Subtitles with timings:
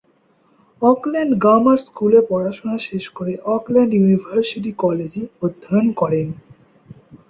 [0.81, 6.27] Auckland grammar স্কুলে পড়াশুনো শেষে অকল্যান্ড ইউনিভার্সিটি কলেজে অধ্যয়ন করেন।